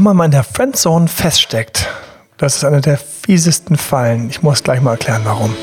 [0.00, 1.86] Wenn man mal in der Friendzone feststeckt,
[2.38, 4.30] das ist eine der fiesesten Fallen.
[4.30, 5.54] Ich muss gleich mal erklären, warum.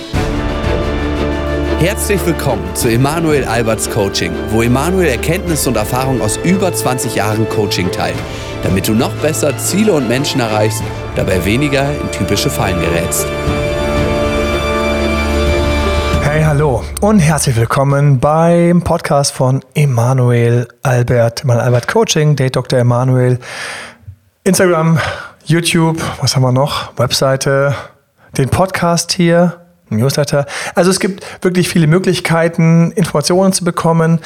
[1.79, 7.49] Herzlich willkommen zu Emanuel Alberts Coaching, wo Emanuel Erkenntnisse und Erfahrung aus über 20 Jahren
[7.49, 8.13] Coaching teilt,
[8.61, 10.83] damit du noch besser Ziele und Menschen erreichst,
[11.15, 13.25] dabei weniger in typische Fallen gerätst.
[16.21, 22.77] Hey, hallo und herzlich willkommen beim Podcast von Emanuel Albert, Emanuel Albert Coaching, Date Dr.
[22.77, 23.39] Emanuel.
[24.47, 24.97] Instagram,
[25.43, 26.97] YouTube, was haben wir noch?
[26.97, 27.75] Webseite,
[28.37, 29.57] den Podcast hier,
[29.89, 30.45] Newsletter.
[30.73, 34.21] Also es gibt wirklich viele Möglichkeiten, Informationen zu bekommen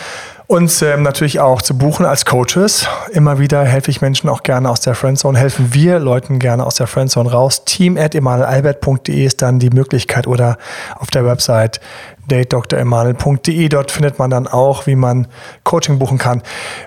[0.45, 2.88] und ähm, natürlich auch zu buchen als Coaches.
[3.13, 6.76] Immer wieder helfe ich Menschen auch gerne aus der Friendzone, helfen wir Leuten gerne aus
[6.76, 7.65] der Friendzone raus.
[7.65, 10.59] Team at emanuelalbert.de ist dann die Möglichkeit oder
[10.99, 11.81] auf der Website
[12.27, 13.70] datedremanuel.de.
[13.70, 15.26] Dort findet man dann auch, wie man
[15.63, 16.43] Coaching buchen kann.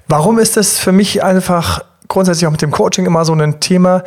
[0.06, 4.03] Warum ist es für mich einfach grundsätzlich auch mit dem Coaching immer so ein Thema.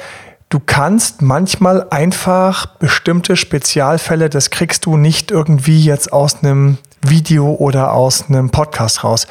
[0.50, 7.54] Du kannst manchmal einfach bestimmte Spezialfälle, das kriegst du nicht irgendwie jetzt aus einem Video
[7.54, 9.28] oder aus einem Podcast raus.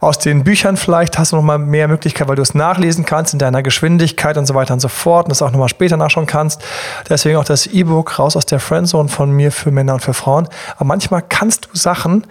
[0.00, 3.32] Aus den Büchern vielleicht hast du noch mal mehr Möglichkeit, weil du es nachlesen kannst
[3.32, 5.96] in deiner Geschwindigkeit und so weiter und so fort und das auch noch mal später
[5.96, 6.62] nachschauen kannst.
[7.08, 10.48] Deswegen auch das E-Book raus aus der Friendzone von mir für Männer und für Frauen.
[10.76, 12.26] Aber manchmal kannst du Sachen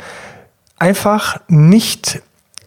[0.77, 2.21] einfach nicht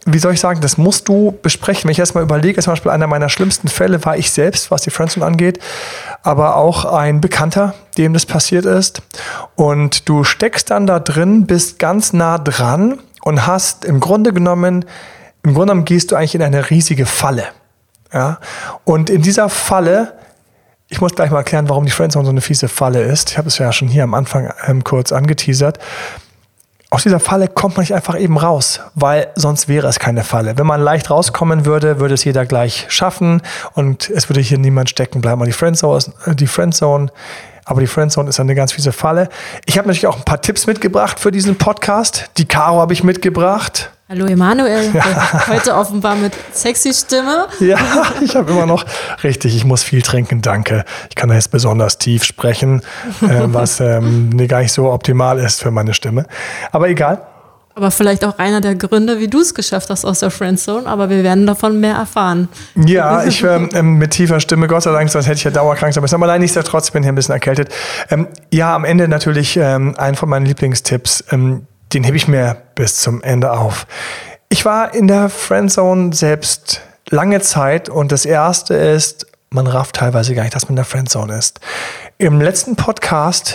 [0.04, 1.84] wie soll ich sagen, das musst du besprechen.
[1.84, 4.90] Wenn ich erstmal überlege, zum Beispiel einer meiner schlimmsten Fälle war ich selbst, was die
[4.90, 5.60] Friendzone angeht,
[6.22, 9.02] aber auch ein Bekannter, dem das passiert ist.
[9.54, 14.84] Und du steckst dann da drin, bist ganz nah dran und hast im Grunde genommen,
[15.44, 17.44] im Grunde genommen gehst du eigentlich in eine riesige Falle.
[18.12, 18.40] Ja?
[18.84, 20.14] Und in dieser Falle,
[20.88, 23.30] ich muss gleich mal erklären, warum die Friendzone so eine fiese Falle ist.
[23.30, 25.78] Ich habe es ja schon hier am Anfang ähm, kurz angeteasert
[26.92, 30.58] aus dieser Falle kommt man nicht einfach eben raus, weil sonst wäre es keine Falle.
[30.58, 33.40] Wenn man leicht rauskommen würde, würde es jeder gleich schaffen
[33.72, 35.42] und es würde hier niemand stecken bleiben.
[35.44, 36.04] Die Friendzone,
[36.34, 37.10] die Friendzone
[37.72, 39.30] aber die Friendzone ist eine ganz fiese Falle.
[39.64, 42.28] Ich habe natürlich auch ein paar Tipps mitgebracht für diesen Podcast.
[42.36, 43.90] Die Caro habe ich mitgebracht.
[44.10, 45.48] Hallo Emanuel, ja.
[45.48, 47.46] heute offenbar mit sexy Stimme.
[47.60, 47.78] Ja,
[48.22, 48.84] ich habe immer noch,
[49.24, 50.84] richtig, ich muss viel trinken, danke.
[51.08, 52.82] Ich kann jetzt besonders tief sprechen,
[53.22, 56.26] äh, was ähm, gar nicht so optimal ist für meine Stimme.
[56.72, 57.22] Aber egal.
[57.74, 61.08] Aber vielleicht auch einer der Gründe, wie du es geschafft hast aus der Friendzone, aber
[61.08, 62.48] wir werden davon mehr erfahren.
[62.74, 65.94] Ja, ich ähm, ähm, mit tiefer Stimme, Gott sei Dank, sonst hätte ich ja dauerkrank
[65.94, 66.14] sein müssen.
[66.16, 67.70] Aber nein, nichtsdestotrotz bin ich ein bisschen erkältet.
[68.10, 72.56] Ähm, ja, am Ende natürlich ähm, ein von meinen Lieblingstipps, ähm, den hebe ich mir
[72.74, 73.86] bis zum Ende auf.
[74.50, 80.34] Ich war in der Friendzone selbst lange Zeit und das erste ist, man rafft teilweise
[80.34, 81.60] gar nicht, dass man in der Friendzone ist.
[82.18, 83.54] Im letzten Podcast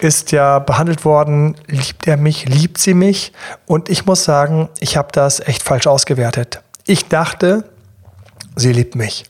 [0.00, 3.32] ist ja behandelt worden, liebt er mich, liebt sie mich?
[3.66, 6.60] Und ich muss sagen, ich habe das echt falsch ausgewertet.
[6.84, 7.64] Ich dachte,
[8.56, 9.24] sie liebt mich.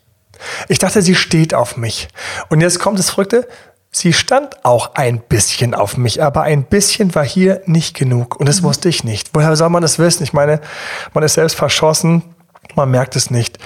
[0.69, 2.09] Ich dachte, sie steht auf mich.
[2.49, 3.47] Und jetzt kommt das Verrückte,
[3.91, 8.37] sie stand auch ein bisschen auf mich, aber ein bisschen war hier nicht genug.
[8.37, 8.67] Und das mhm.
[8.67, 9.31] wusste ich nicht.
[9.35, 10.25] Woher soll man das wissen?
[10.25, 10.61] Ich meine,
[11.13, 12.23] man ist selbst verschossen,
[12.75, 13.59] man merkt es nicht.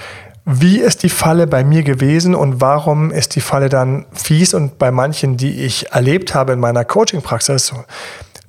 [0.51, 4.55] Wie ist die Falle bei mir gewesen und warum ist die Falle dann fies?
[4.55, 7.71] Und bei manchen, die ich erlebt habe in meiner Coaching-Praxis,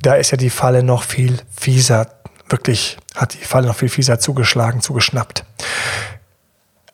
[0.01, 2.07] da ist ja die Falle noch viel fieser.
[2.49, 5.45] Wirklich hat die Falle noch viel fieser zugeschlagen, zugeschnappt.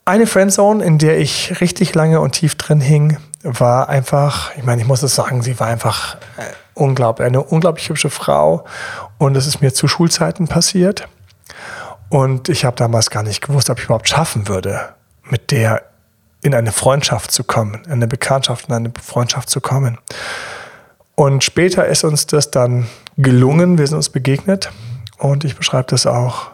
[0.05, 4.83] Eine Friendzone, in der ich richtig lange und tief drin hing, war einfach, ich meine,
[4.83, 6.43] ich muss es sagen, sie war einfach äh,
[6.75, 8.65] unglaublich, eine unglaublich hübsche Frau.
[9.19, 11.07] Und es ist mir zu Schulzeiten passiert.
[12.09, 14.95] Und ich habe damals gar nicht gewusst, ob ich überhaupt schaffen würde,
[15.25, 15.83] mit der
[16.43, 19.99] in eine Freundschaft zu kommen, in eine Bekanntschaft, in eine Freundschaft zu kommen.
[21.15, 24.71] Und später ist uns das dann gelungen, wir sind uns begegnet
[25.19, 26.51] und ich beschreibe das auch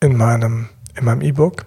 [0.00, 1.64] in meinem in meinem E-Book.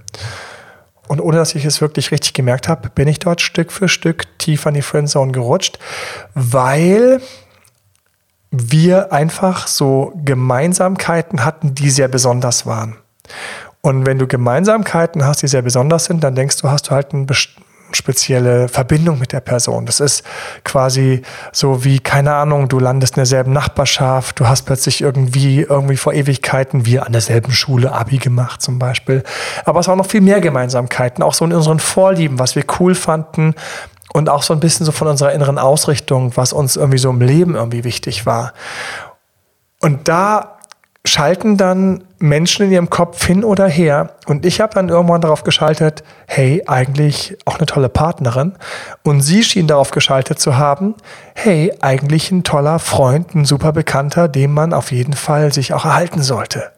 [1.08, 4.38] Und ohne dass ich es wirklich richtig gemerkt habe, bin ich dort Stück für Stück
[4.38, 5.80] tiefer in die Friendzone gerutscht,
[6.34, 7.22] weil
[8.52, 12.97] wir einfach so Gemeinsamkeiten hatten, die sehr besonders waren.
[13.81, 17.14] Und wenn du Gemeinsamkeiten hast, die sehr besonders sind, dann denkst du, hast du halt
[17.14, 17.25] eine
[17.96, 19.85] spezielle Verbindung mit der Person.
[19.85, 20.23] Das ist
[20.64, 21.22] quasi
[21.52, 26.14] so wie, keine Ahnung, du landest in derselben Nachbarschaft, du hast plötzlich irgendwie, irgendwie vor
[26.14, 29.23] Ewigkeiten wir an derselben Schule Abi gemacht zum Beispiel.
[29.66, 32.96] Aber es waren noch viel mehr Gemeinsamkeiten, auch so in unseren Vorlieben, was wir cool
[32.96, 33.56] fanden
[34.14, 37.22] und auch so ein bisschen so von unserer inneren Ausrichtung, was uns irgendwie so im
[37.22, 38.53] Leben irgendwie wichtig war.
[39.79, 40.59] Und da
[41.06, 44.16] schalten dann Menschen in ihrem Kopf hin oder her.
[44.26, 48.53] Und ich habe dann irgendwann darauf geschaltet, hey, eigentlich auch eine tolle Partnerin.
[49.03, 50.96] Und sie schien darauf geschaltet zu haben,
[51.35, 55.85] hey, eigentlich ein toller Freund, ein super Bekannter, dem man auf jeden Fall sich auch
[55.85, 56.72] erhalten sollte.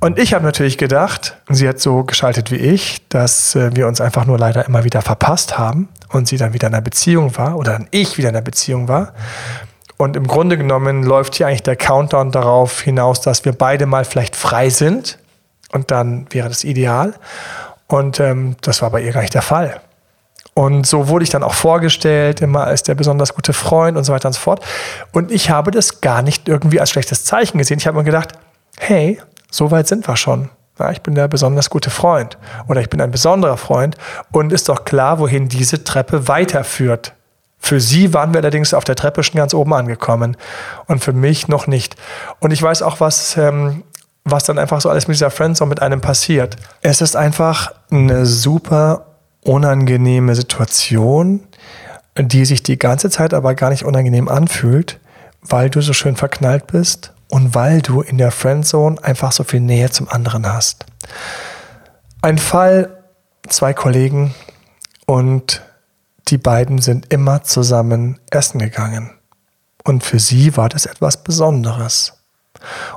[0.00, 4.02] Und ich habe natürlich gedacht, sie hat so geschaltet wie ich, dass äh, wir uns
[4.02, 7.56] einfach nur leider immer wieder verpasst haben und sie dann wieder in einer Beziehung war
[7.56, 9.14] oder dann ich wieder in einer Beziehung war.
[9.96, 14.04] Und im Grunde genommen läuft hier eigentlich der Countdown darauf hinaus, dass wir beide mal
[14.04, 15.18] vielleicht frei sind.
[15.72, 17.14] Und dann wäre das ideal.
[17.86, 19.80] Und ähm, das war bei ihr gar nicht der Fall.
[20.54, 24.12] Und so wurde ich dann auch vorgestellt, immer als der besonders gute Freund und so
[24.12, 24.64] weiter und so fort.
[25.12, 27.78] Und ich habe das gar nicht irgendwie als schlechtes Zeichen gesehen.
[27.78, 28.32] Ich habe mir gedacht,
[28.78, 29.20] hey,
[29.50, 30.48] so weit sind wir schon.
[30.78, 32.36] Ja, ich bin der besonders gute Freund
[32.66, 33.96] oder ich bin ein besonderer Freund
[34.32, 37.12] und ist doch klar, wohin diese Treppe weiterführt.
[37.64, 40.36] Für sie waren wir allerdings auf der Treppe schon ganz oben angekommen
[40.84, 41.96] und für mich noch nicht.
[42.38, 43.84] Und ich weiß auch, was, ähm,
[44.22, 46.56] was dann einfach so alles mit dieser Friendzone mit einem passiert.
[46.82, 49.06] Es ist einfach eine super
[49.44, 51.40] unangenehme Situation,
[52.18, 55.00] die sich die ganze Zeit aber gar nicht unangenehm anfühlt,
[55.40, 59.60] weil du so schön verknallt bist und weil du in der Friendzone einfach so viel
[59.60, 60.84] Nähe zum anderen hast.
[62.20, 62.90] Ein Fall,
[63.48, 64.34] zwei Kollegen
[65.06, 65.62] und
[66.28, 69.10] die beiden sind immer zusammen essen gegangen.
[69.84, 72.14] Und für sie war das etwas Besonderes.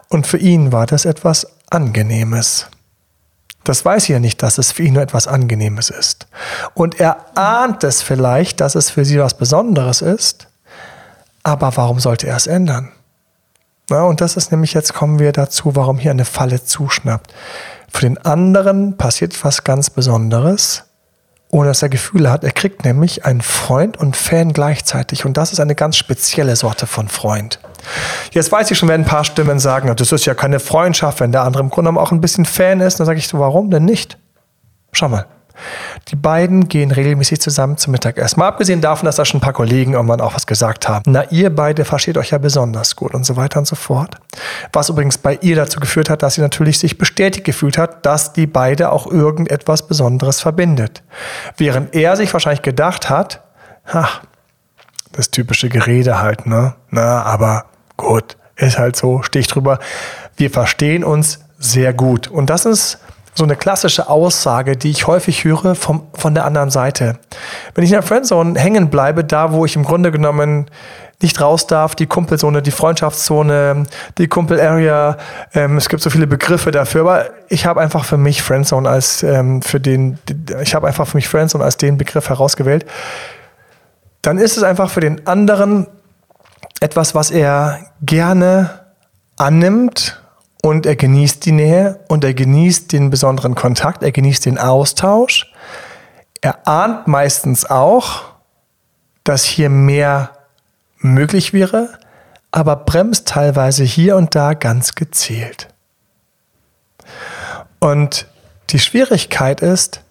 [0.07, 2.67] Und für ihn war das etwas Angenehmes.
[3.65, 6.27] Das weiß sie ja nicht, dass es für ihn nur etwas Angenehmes ist.
[6.73, 10.47] Und er ahnt es vielleicht, dass es für sie was Besonderes ist.
[11.43, 12.91] Aber warum sollte er es ändern?
[13.89, 17.33] Na, und das ist nämlich, jetzt kommen wir dazu, warum hier eine Falle zuschnappt.
[17.91, 20.86] Für den anderen passiert was ganz Besonderes
[21.49, 22.43] ohne dass er Gefühle hat.
[22.43, 25.25] Er kriegt nämlich einen Freund und Fan gleichzeitig.
[25.25, 27.59] Und das ist eine ganz spezielle Sorte von Freund.
[28.31, 31.31] Jetzt weiß ich schon, werden ein paar Stimmen sagen, das ist ja keine Freundschaft, wenn
[31.31, 32.99] der andere im Grunde auch ein bisschen Fan ist.
[32.99, 34.17] Dann sage ich so, warum denn nicht?
[34.91, 35.25] Schau mal.
[36.09, 38.39] Die beiden gehen regelmäßig zusammen zum Mittagessen.
[38.39, 41.11] Mal abgesehen davon, dass da schon ein paar Kollegen irgendwann auch was gesagt haben.
[41.11, 44.15] Na, ihr beide versteht euch ja besonders gut und so weiter und so fort.
[44.73, 48.33] Was übrigens bei ihr dazu geführt hat, dass sie natürlich sich bestätigt gefühlt hat, dass
[48.33, 51.03] die beide auch irgendetwas Besonderes verbindet.
[51.57, 53.41] Während er sich wahrscheinlich gedacht hat,
[53.91, 54.07] ha,
[55.11, 56.75] das typische Gerede halt, ne?
[56.89, 57.65] Na, aber
[57.97, 59.79] gut, ist halt so, steh ich drüber.
[60.35, 62.27] Wir verstehen uns sehr gut.
[62.27, 62.99] Und das ist
[63.37, 67.19] so eine klassische Aussage, die ich häufig höre vom, von der anderen Seite.
[67.75, 70.65] Wenn ich in der Friendzone hängen bleibe, da wo ich im Grunde genommen
[71.21, 73.83] nicht raus darf, die Kumpelzone, die Freundschaftszone,
[74.17, 75.17] die Kumpel-Area,
[75.53, 79.21] ähm, es gibt so viele Begriffe dafür, aber ich habe einfach für mich Friendzone als
[79.21, 80.17] ähm, für den,
[80.61, 82.85] ich habe einfach für mich Friendzone als den Begriff herausgewählt.
[84.23, 85.85] Dann ist es einfach für den anderen
[86.79, 88.81] etwas, was er gerne
[89.37, 90.21] annimmt
[90.61, 95.51] und er genießt die Nähe und er genießt den besonderen Kontakt, er genießt den Austausch.
[96.41, 98.23] Er ahnt meistens auch,
[99.23, 100.31] dass hier mehr
[100.99, 101.97] möglich wäre,
[102.51, 105.67] aber bremst teilweise hier und da ganz gezielt.
[107.79, 108.27] Und
[108.69, 110.01] die Schwierigkeit ist,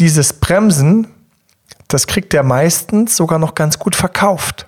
[0.00, 1.08] dieses Bremsen,
[1.88, 4.67] das kriegt er meistens sogar noch ganz gut verkauft.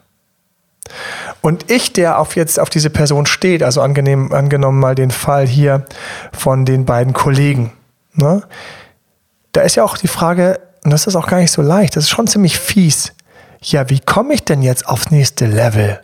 [1.41, 5.47] Und ich, der auf jetzt auf diese Person steht, also angenehm, angenommen mal den Fall
[5.47, 5.85] hier
[6.33, 7.73] von den beiden Kollegen,
[8.15, 8.43] ne?
[9.53, 12.05] da ist ja auch die Frage, und das ist auch gar nicht so leicht, das
[12.05, 13.13] ist schon ziemlich fies.
[13.63, 16.01] Ja, wie komme ich denn jetzt aufs nächste Level?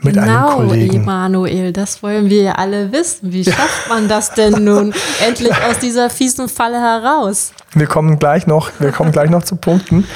[0.00, 0.96] Mit genau, einem Kollegen.
[1.02, 3.32] Emanuel, das wollen wir ja alle wissen.
[3.32, 4.94] Wie schafft man das denn nun
[5.26, 7.52] endlich aus dieser fiesen Falle heraus?
[7.74, 10.06] Wir kommen gleich noch, wir kommen gleich noch zu Punkten.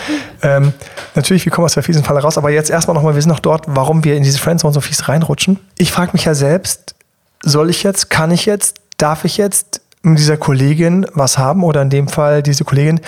[0.42, 0.72] Ähm,
[1.14, 3.40] natürlich, wir kommen aus der fiesen Falle raus, aber jetzt erstmal nochmal, wir sind noch
[3.40, 5.58] dort, warum wir in diese Friendzone so fies reinrutschen.
[5.76, 6.94] Ich frage mich ja selbst,
[7.42, 11.82] soll ich jetzt, kann ich jetzt, darf ich jetzt mit dieser Kollegin was haben oder
[11.82, 13.00] in dem Fall diese Kollegin,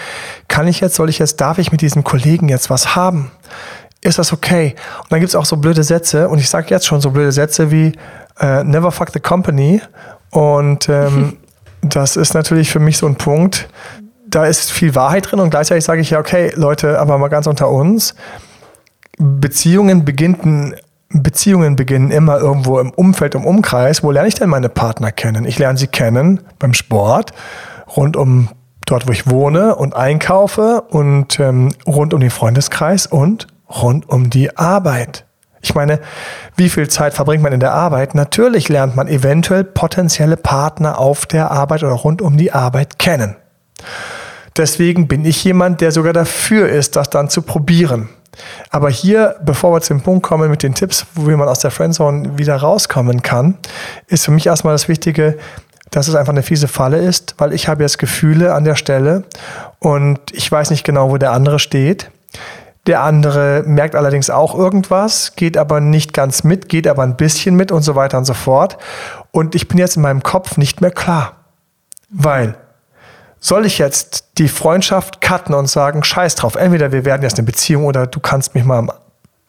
[0.48, 3.30] kann ich jetzt, soll ich jetzt, darf ich mit diesem Kollegen jetzt was haben?
[4.04, 4.75] Ist das okay?
[5.02, 7.32] Und dann gibt es auch so blöde Sätze, und ich sage jetzt schon so blöde
[7.32, 7.92] Sätze wie
[8.38, 9.80] äh, Never fuck the company.
[10.30, 11.38] Und ähm,
[11.82, 13.68] das ist natürlich für mich so ein Punkt,
[14.26, 17.46] da ist viel Wahrheit drin und gleichzeitig sage ich ja, okay, Leute, aber mal ganz
[17.46, 18.14] unter uns.
[19.16, 20.75] Beziehungen beginnen,
[21.11, 24.02] Beziehungen beginnen immer irgendwo im Umfeld, im Umkreis.
[24.02, 25.44] Wo lerne ich denn meine Partner kennen?
[25.44, 27.32] Ich lerne sie kennen beim Sport,
[27.96, 28.49] rund um
[28.87, 34.30] dort, wo ich wohne und einkaufe und ähm, rund um den Freundeskreis und rund um
[34.30, 35.25] die Arbeit.
[35.61, 36.00] Ich meine,
[36.56, 38.14] wie viel Zeit verbringt man in der Arbeit?
[38.14, 43.37] Natürlich lernt man eventuell potenzielle Partner auf der Arbeit oder rund um die Arbeit kennen.
[44.56, 48.09] Deswegen bin ich jemand, der sogar dafür ist, das dann zu probieren.
[48.71, 51.71] Aber hier, bevor wir zu dem Punkt kommen mit den Tipps, wie man aus der
[51.71, 53.56] Friendzone wieder rauskommen kann,
[54.06, 55.38] ist für mich erstmal das Wichtige,
[55.90, 59.25] dass es einfach eine fiese Falle ist, weil ich habe jetzt Gefühle an der Stelle
[59.78, 62.11] und ich weiß nicht genau, wo der andere steht.
[62.86, 67.56] Der andere merkt allerdings auch irgendwas, geht aber nicht ganz mit, geht aber ein bisschen
[67.56, 68.76] mit und so weiter und so fort.
[69.30, 71.32] Und ich bin jetzt in meinem Kopf nicht mehr klar.
[72.10, 72.56] Weil
[73.40, 77.46] soll ich jetzt die Freundschaft cutten und sagen, scheiß drauf, entweder wir werden jetzt eine
[77.46, 78.90] Beziehung oder du kannst mich mal am,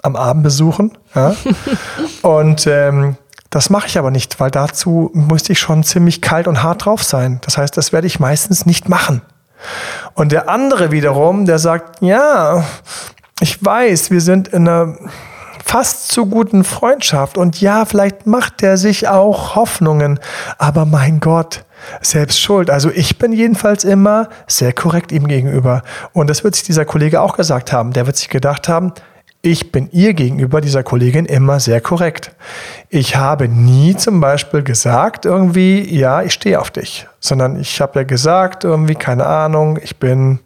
[0.02, 0.98] am Abend besuchen.
[1.14, 1.36] Ja?
[2.22, 3.18] und ähm,
[3.50, 7.04] das mache ich aber nicht, weil dazu müsste ich schon ziemlich kalt und hart drauf
[7.04, 7.40] sein.
[7.46, 9.22] Das heißt, das werde ich meistens nicht machen.
[10.14, 12.66] Und der andere wiederum, der sagt, ja,
[13.42, 14.98] ich weiß, wir sind in einer
[15.64, 20.20] fast zu guten Freundschaft und ja, vielleicht macht er sich auch Hoffnungen,
[20.58, 21.66] aber mein Gott,
[22.02, 22.70] selbst schuld.
[22.70, 25.84] Also ich bin jedenfalls immer sehr korrekt ihm gegenüber.
[26.14, 27.94] Und das wird sich dieser Kollege auch gesagt haben.
[27.94, 28.94] Der wird sich gedacht haben,
[29.42, 32.32] ich bin ihr gegenüber, dieser Kollegin, immer sehr korrekt.
[32.90, 38.00] Ich habe nie zum Beispiel gesagt, irgendwie, ja, ich stehe auf dich, sondern ich habe
[38.00, 40.40] ja gesagt, irgendwie, keine Ahnung, ich bin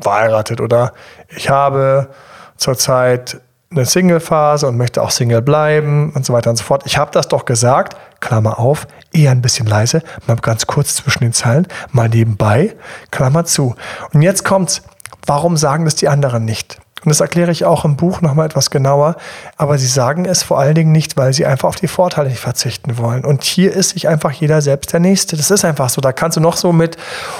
[0.00, 0.92] verheiratet oder
[1.28, 2.08] ich habe
[2.56, 6.84] zurzeit eine Single-Phase und möchte auch Single bleiben und so weiter und so fort.
[6.86, 11.24] Ich habe das doch gesagt, Klammer auf, eher ein bisschen leise, mal ganz kurz zwischen
[11.24, 12.74] den Zeilen, mal nebenbei,
[13.10, 13.74] Klammer zu.
[14.12, 14.82] Und jetzt kommt's,
[15.26, 16.78] warum sagen das die anderen nicht?
[17.06, 19.14] Und das erkläre ich auch im Buch nochmal etwas genauer.
[19.56, 22.40] Aber sie sagen es vor allen Dingen nicht, weil sie einfach auf die Vorteile nicht
[22.40, 23.24] verzichten wollen.
[23.24, 25.36] Und hier ist sich einfach jeder selbst der Nächste.
[25.36, 26.00] Das ist einfach so.
[26.00, 26.96] Da kannst du noch so mit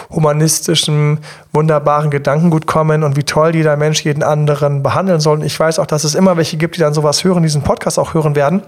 [0.09, 1.19] humanistischem,
[1.53, 5.39] wunderbaren Gedankengut kommen und wie toll jeder Mensch jeden anderen behandeln soll.
[5.39, 7.99] Und ich weiß auch, dass es immer welche gibt, die dann sowas hören, diesen Podcast
[7.99, 8.63] auch hören werden.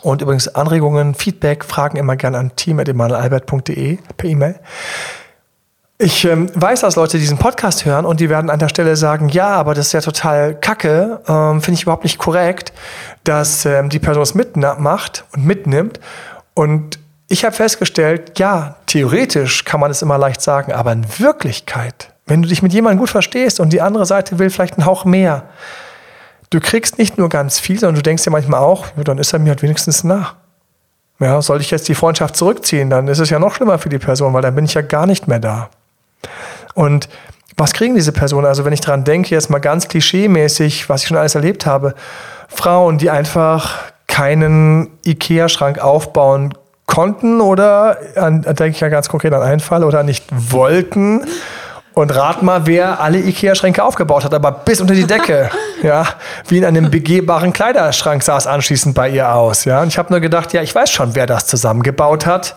[0.00, 4.54] Und übrigens Anregungen, Feedback, Fragen immer gerne an team.emanuelalbert.de per E-Mail.
[6.02, 9.28] Ich ähm, weiß, dass Leute diesen Podcast hören und die werden an der Stelle sagen,
[9.28, 12.72] ja, aber das ist ja total kacke, ähm, finde ich überhaupt nicht korrekt,
[13.22, 16.00] dass ähm, die Person es mitmacht und mitnimmt.
[16.54, 22.12] Und ich habe festgestellt, ja, theoretisch kann man es immer leicht sagen, aber in Wirklichkeit,
[22.26, 25.04] wenn du dich mit jemandem gut verstehst und die andere Seite will vielleicht einen Hauch
[25.04, 25.44] mehr,
[26.50, 29.32] du kriegst nicht nur ganz viel, sondern du denkst dir manchmal auch, ja, dann ist
[29.32, 30.32] er mir halt wenigstens nah.
[31.20, 34.00] Ja, soll ich jetzt die Freundschaft zurückziehen, dann ist es ja noch schlimmer für die
[34.00, 35.70] Person, weil dann bin ich ja gar nicht mehr da.
[36.74, 37.08] Und
[37.56, 38.46] was kriegen diese Personen?
[38.46, 41.94] Also wenn ich daran denke, jetzt mal ganz klischeemäßig, was ich schon alles erlebt habe,
[42.48, 46.54] Frauen, die einfach keinen Ikea-Schrank aufbauen
[46.86, 51.24] konnten oder, an, denke ich ja ganz konkret an einen Fall, oder nicht wollten.
[51.94, 55.50] Und rat mal, wer alle Ikea-Schränke aufgebaut hat, aber bis unter die Decke.
[55.82, 56.06] ja,
[56.48, 59.66] wie in einem begehbaren Kleiderschrank sah es anschließend bei ihr aus.
[59.66, 62.56] Ja, und ich habe nur gedacht, ja, ich weiß schon, wer das zusammengebaut hat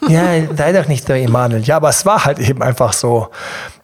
[0.08, 0.22] ja,
[0.56, 1.62] leider nicht der Emanuel.
[1.62, 3.28] Ja, aber es war halt eben einfach so.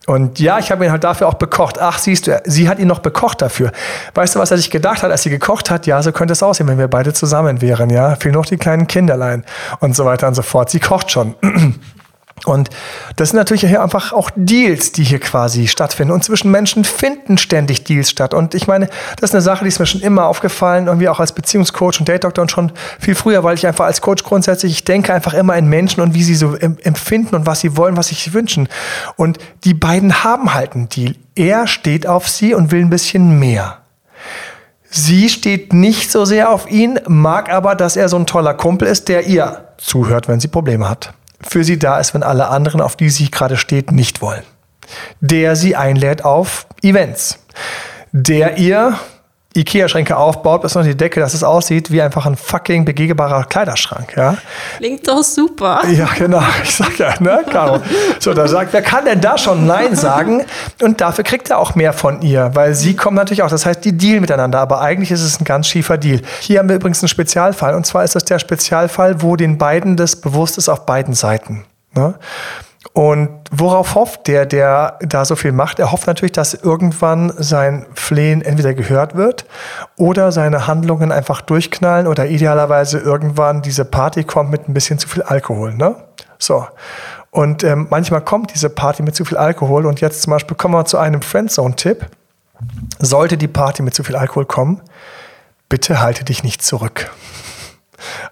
[0.07, 1.81] Und ja, ich habe ihn halt dafür auch bekocht.
[1.81, 3.73] Ach, siehst du, sie hat ihn noch bekocht dafür.
[4.15, 5.87] Weißt du, was er sich gedacht hat, als sie gekocht hat?
[5.87, 7.91] Ja, so könnte es aussehen, wenn wir beide zusammen wären.
[7.91, 9.45] Ja, fehlen noch die kleinen Kinderlein
[9.81, 10.71] und so weiter und so fort.
[10.71, 11.35] Sie kocht schon.
[12.45, 12.69] Und
[13.17, 16.13] das sind natürlich hier einfach auch Deals, die hier quasi stattfinden.
[16.13, 18.35] Und zwischen Menschen finden ständig Deals statt.
[18.35, 18.89] Und ich meine,
[19.19, 22.09] das ist eine Sache, die ist mir schon immer aufgefallen, irgendwie auch als Beziehungscoach und
[22.09, 25.57] Date-Doktor und schon viel früher, weil ich einfach als Coach grundsätzlich, ich denke einfach immer
[25.57, 28.69] in Menschen und wie sie so empfinden und was sie wollen, was sie sich wünschen.
[29.17, 31.17] Und die beiden haben halt einen Deal.
[31.35, 33.79] Er steht auf sie und will ein bisschen mehr.
[34.89, 38.87] Sie steht nicht so sehr auf ihn, mag aber, dass er so ein toller Kumpel
[38.87, 41.13] ist, der ihr zuhört, wenn sie Probleme hat
[41.49, 44.43] für sie da ist, wenn alle anderen, auf die sie gerade steht, nicht wollen.
[45.21, 47.39] Der sie einlädt auf Events.
[48.13, 48.99] Der ihr
[49.57, 54.15] Ikea-Schränke aufbaut, bis noch die Decke, dass es aussieht wie einfach ein fucking begehbarer Kleiderschrank.
[54.17, 54.37] Ja?
[54.79, 55.83] Klingt doch super.
[55.91, 56.43] Ja, genau.
[56.63, 57.81] Ich sag ja, ne, Caro.
[58.21, 60.45] So, da sagt, wer kann denn da schon Nein sagen?
[60.83, 63.51] Und dafür kriegt er auch mehr von ihr, weil sie kommen natürlich auch.
[63.51, 66.21] Das heißt, die dealen miteinander, aber eigentlich ist es ein ganz schiefer Deal.
[66.41, 67.75] Hier haben wir übrigens einen Spezialfall.
[67.75, 71.65] Und zwar ist das der Spezialfall, wo den beiden das bewusst ist auf beiden Seiten.
[71.95, 72.15] Ne?
[72.93, 75.79] Und worauf hofft der, der da so viel macht?
[75.79, 79.45] Er hofft natürlich, dass irgendwann sein Flehen entweder gehört wird
[79.97, 85.09] oder seine Handlungen einfach durchknallen oder idealerweise irgendwann diese Party kommt mit ein bisschen zu
[85.09, 85.75] viel Alkohol.
[85.75, 85.97] Ne?
[86.39, 86.67] So.
[87.31, 90.75] Und ähm, manchmal kommt diese Party mit zu viel Alkohol und jetzt zum Beispiel kommen
[90.75, 92.07] wir zu einem Friendzone-Tipp.
[92.99, 94.81] Sollte die Party mit zu viel Alkohol kommen,
[95.69, 97.11] bitte halte dich nicht zurück.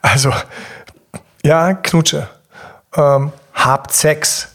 [0.01, 0.33] Also,
[1.43, 2.29] ja, Knutsche.
[2.97, 3.33] Ähm,
[3.65, 4.49] habt Sex.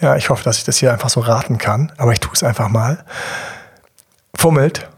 [0.00, 2.42] Ja, ich hoffe, dass ich das hier einfach so raten kann, aber ich tue es
[2.42, 3.04] einfach mal.
[4.34, 4.88] Fummelt,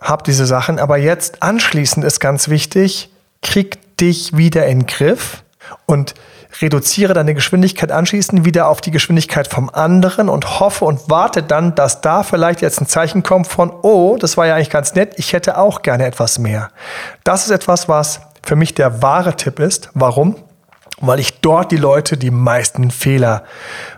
[0.00, 3.10] habt diese Sachen, aber jetzt anschließend ist ganz wichtig,
[3.42, 5.42] krieg dich wieder in den Griff
[5.84, 6.14] und
[6.60, 11.74] reduziere deine Geschwindigkeit anschließend wieder auf die Geschwindigkeit vom anderen und hoffe und warte dann,
[11.74, 15.14] dass da vielleicht jetzt ein Zeichen kommt von, oh, das war ja eigentlich ganz nett,
[15.16, 16.70] ich hätte auch gerne etwas mehr.
[17.24, 19.90] Das ist etwas, was für mich der wahre Tipp ist.
[19.92, 20.36] Warum?
[21.00, 23.44] Weil ich dort die Leute die meisten Fehler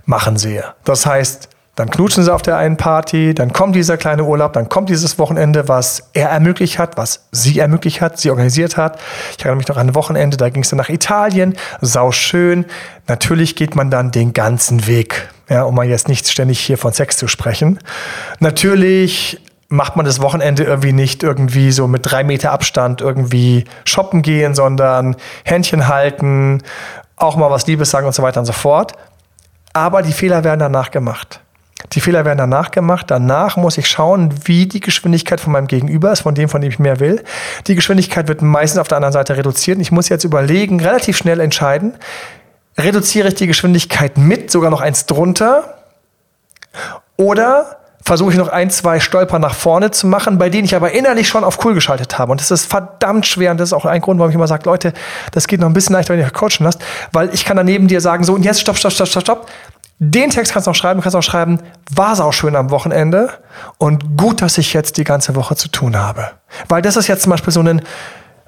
[0.04, 0.64] machen sehe.
[0.84, 4.68] Das heißt, dann knutschen sie auf der einen Party, dann kommt dieser kleine Urlaub, dann
[4.68, 8.98] kommt dieses Wochenende, was er ermöglicht hat, was sie ermöglicht hat, sie organisiert hat.
[9.30, 12.64] Ich erinnere mich noch an ein Wochenende, da ging es dann nach Italien, sau schön.
[13.06, 16.92] Natürlich geht man dann den ganzen Weg, ja, um mal jetzt nicht ständig hier von
[16.92, 17.78] Sex zu sprechen.
[18.40, 24.22] Natürlich macht man das Wochenende irgendwie nicht irgendwie so mit drei Meter Abstand irgendwie shoppen
[24.22, 26.62] gehen, sondern Händchen halten,
[27.16, 28.92] auch mal was Liebes sagen und so weiter und so fort.
[29.74, 31.40] Aber die Fehler werden danach gemacht.
[31.92, 33.10] Die Fehler werden danach gemacht.
[33.10, 36.70] Danach muss ich schauen, wie die Geschwindigkeit von meinem Gegenüber ist, von dem, von dem
[36.70, 37.22] ich mehr will.
[37.66, 39.78] Die Geschwindigkeit wird meistens auf der anderen Seite reduziert.
[39.80, 41.94] Ich muss jetzt überlegen, relativ schnell entscheiden,
[42.76, 45.74] reduziere ich die Geschwindigkeit mit, sogar noch eins drunter,
[47.16, 47.77] oder
[48.08, 51.28] versuche ich noch ein, zwei Stolper nach vorne zu machen, bei denen ich aber innerlich
[51.28, 52.32] schon auf cool geschaltet habe.
[52.32, 53.50] Und das ist verdammt schwer.
[53.50, 54.94] Und das ist auch ein Grund, warum ich immer sage, Leute,
[55.32, 56.80] das geht noch ein bisschen leichter, wenn ihr coachen lasst,
[57.12, 59.46] weil ich kann dann neben dir sagen, so, und jetzt stopp, stopp, stopp, stopp, stopp.
[59.98, 61.60] Den Text kannst du auch schreiben, kannst auch schreiben,
[61.94, 63.30] war es auch schön am Wochenende
[63.76, 66.30] und gut, dass ich jetzt die ganze Woche zu tun habe.
[66.68, 67.82] Weil das ist jetzt zum Beispiel so ein,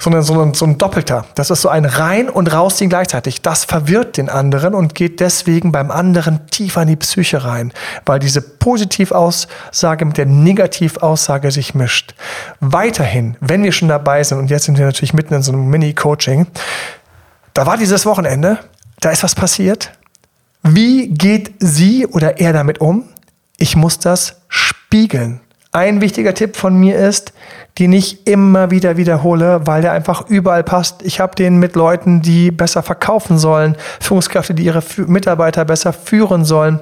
[0.00, 1.26] so ein, so ein, so ein Doppelter.
[1.36, 3.42] Das ist so ein Rein- und Rausziehen gleichzeitig.
[3.42, 7.72] Das verwirrt den anderen und geht deswegen beim anderen tiefer in die Psyche rein,
[8.04, 12.14] weil diese Positivaussage mit der Negativaussage sich mischt.
[12.58, 15.68] Weiterhin, wenn wir schon dabei sind, und jetzt sind wir natürlich mitten in so einem
[15.68, 16.48] Mini-Coaching,
[17.54, 18.58] da war dieses Wochenende,
[19.00, 19.92] da ist was passiert
[20.62, 23.04] wie geht sie oder er damit um?
[23.56, 25.40] Ich muss das spiegeln.
[25.72, 27.32] Ein wichtiger Tipp von mir ist,
[27.78, 31.02] den ich immer wieder wiederhole, weil der einfach überall passt.
[31.02, 36.44] Ich habe den mit Leuten, die besser verkaufen sollen, Führungskräfte, die ihre Mitarbeiter besser führen
[36.44, 36.80] sollen.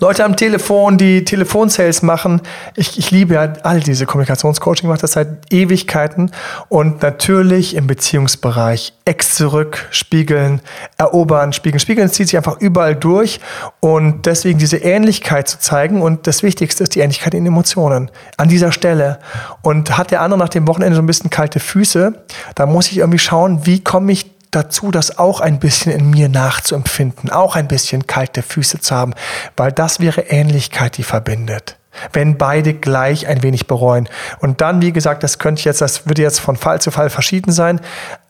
[0.00, 2.40] Leute am Telefon, die Telefonsales machen.
[2.76, 6.30] Ich, ich liebe ja all diese Kommunikationscoaching, mache das seit Ewigkeiten.
[6.68, 10.60] Und natürlich im Beziehungsbereich Ex zurück, spiegeln,
[10.96, 11.80] erobern, spiegeln.
[11.80, 13.40] Spiegeln zieht sich einfach überall durch.
[13.80, 16.02] Und deswegen diese Ähnlichkeit zu zeigen.
[16.02, 18.10] Und das Wichtigste ist die Ähnlichkeit in Emotionen.
[18.36, 19.18] An dieser Stelle.
[19.62, 22.12] Und hat der andere nach dem Wochenende so ein bisschen kalte Füße,
[22.54, 24.21] da muss ich irgendwie schauen, wie komme ich
[24.52, 29.14] dazu, das auch ein bisschen in mir nachzuempfinden, auch ein bisschen kalte Füße zu haben,
[29.56, 31.76] weil das wäre Ähnlichkeit, die verbindet.
[32.12, 34.08] Wenn beide gleich ein wenig bereuen.
[34.40, 37.52] Und dann, wie gesagt, das könnte jetzt, das würde jetzt von Fall zu Fall verschieden
[37.52, 37.80] sein.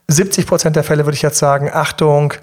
[0.09, 2.35] 70 Prozent der Fälle würde ich jetzt sagen, Achtung,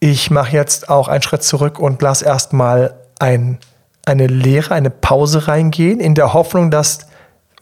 [0.00, 3.58] ich mache jetzt auch einen Schritt zurück und lass erstmal ein,
[4.04, 7.06] eine Leere, eine Pause reingehen, in der Hoffnung, dass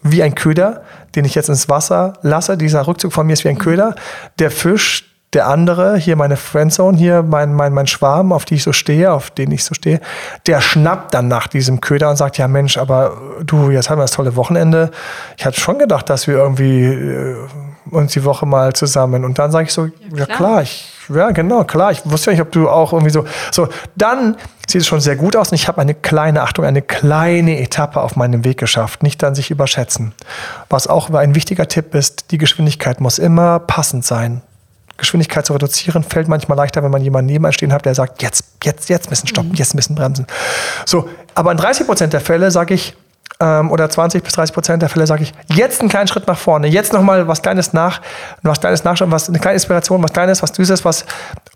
[0.01, 0.83] wie ein Köder,
[1.15, 3.95] den ich jetzt ins Wasser lasse, dieser Rückzug von mir ist wie ein Köder,
[4.39, 8.63] der Fisch der andere, hier meine Friendzone, hier mein, mein, mein Schwarm, auf die ich
[8.63, 9.99] so stehe, auf den ich so stehe,
[10.47, 14.03] der schnappt dann nach diesem Köder und sagt, ja Mensch, aber du, jetzt haben wir
[14.03, 14.91] das tolle Wochenende.
[15.37, 17.35] Ich hatte schon gedacht, dass wir irgendwie äh,
[17.91, 19.23] uns die Woche mal zusammen.
[19.25, 20.17] Und dann sage ich so, ja klar.
[20.17, 23.25] ja klar, ich, ja genau, klar, ich wusste ja nicht, ob du auch irgendwie so,
[23.51, 26.81] so, dann sieht es schon sehr gut aus und ich habe eine kleine, Achtung, eine
[26.81, 29.03] kleine Etappe auf meinem Weg geschafft.
[29.03, 30.13] Nicht dann sich überschätzen.
[30.69, 34.41] Was auch ein wichtiger Tipp ist, die Geschwindigkeit muss immer passend sein.
[34.97, 38.45] Geschwindigkeit zu reduzieren, fällt manchmal leichter, wenn man jemanden neben stehen hat, der sagt, jetzt,
[38.63, 39.55] jetzt, jetzt müssen stoppen, mhm.
[39.55, 40.25] jetzt müssen bremsen.
[40.85, 42.95] So, aber in 30 Prozent der Fälle sage ich,
[43.39, 46.37] ähm, oder 20 bis 30 Prozent der Fälle sage ich, jetzt einen kleinen Schritt nach
[46.37, 48.01] vorne, jetzt nochmal was Kleines nach,
[48.43, 51.05] was Kleines nachschauen, was, eine kleine Inspiration, was Kleines, was Süßes, was,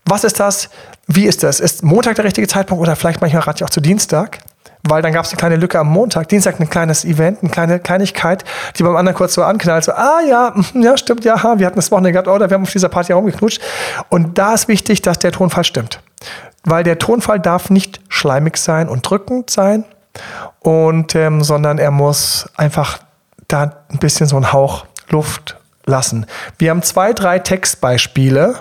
[0.05, 0.69] was ist das?
[1.07, 1.59] Wie ist das?
[1.59, 4.39] Ist Montag der richtige Zeitpunkt oder vielleicht manchmal rate ich auch zu Dienstag?
[4.83, 7.79] Weil dann gab es eine kleine Lücke am Montag, Dienstag ein kleines Event, eine kleine
[7.79, 8.43] Kleinigkeit,
[8.77, 11.75] die beim anderen kurz so anknallt, so, ah ja, mhm, ja, stimmt, ja, wir hatten
[11.75, 13.61] das Wochenende gehabt, oder wir haben auf dieser Party herumgeknutscht.
[14.09, 16.01] Und da ist wichtig, dass der Tonfall stimmt.
[16.63, 19.85] Weil der Tonfall darf nicht schleimig sein und drückend sein,
[20.59, 22.99] und, ähm, sondern er muss einfach
[23.47, 26.25] da ein bisschen so einen Hauch Luft lassen.
[26.57, 28.59] Wir haben zwei, drei Textbeispiele,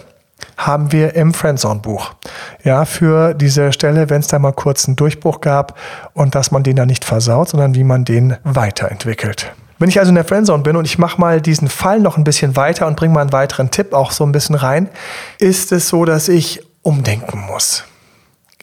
[0.58, 2.12] haben wir im Friendzone-Buch.
[2.64, 5.78] Ja, für diese Stelle, wenn es da mal kurz einen Durchbruch gab
[6.12, 9.52] und dass man den da nicht versaut, sondern wie man den weiterentwickelt.
[9.78, 12.24] Wenn ich also in der Friendzone bin und ich mache mal diesen Fall noch ein
[12.24, 14.88] bisschen weiter und bringe mal einen weiteren Tipp auch so ein bisschen rein,
[15.38, 17.84] ist es so, dass ich umdenken muss.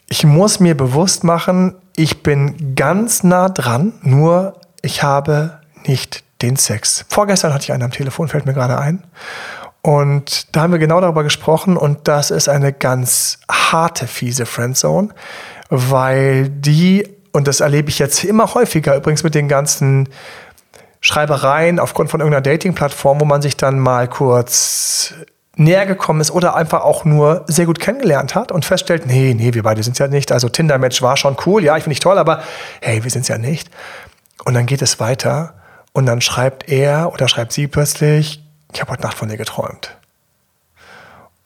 [0.07, 6.57] Ich muss mir bewusst machen, ich bin ganz nah dran, nur ich habe nicht den
[6.57, 7.05] Sex.
[7.07, 9.03] Vorgestern hatte ich einen am Telefon, fällt mir gerade ein.
[9.85, 15.09] Und da haben wir genau darüber gesprochen und das ist eine ganz harte, fiese Friendzone,
[15.69, 20.09] weil die, und das erlebe ich jetzt immer häufiger, übrigens mit den ganzen
[21.01, 25.13] Schreibereien aufgrund von irgendeiner Dating-Plattform, wo man sich dann mal kurz
[25.55, 29.53] näher gekommen ist oder einfach auch nur sehr gut kennengelernt hat und feststellt, nee, nee,
[29.53, 30.31] wir beide sind ja nicht.
[30.31, 32.41] Also Tinder-Match war schon cool, ja, ich finde dich toll, aber
[32.81, 33.69] hey, wir sind ja nicht.
[34.45, 35.53] Und dann geht es weiter
[35.93, 38.44] und dann schreibt er oder schreibt sie plötzlich,
[38.75, 39.97] ich habe heute Nacht von dir geträumt.